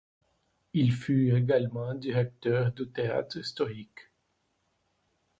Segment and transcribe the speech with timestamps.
[0.73, 4.09] Il fut également directeur du Théâtre historique.